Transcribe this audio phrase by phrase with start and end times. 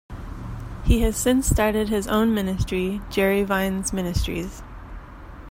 [0.83, 4.63] He has since started his own ministry, Jerry Vines Ministries.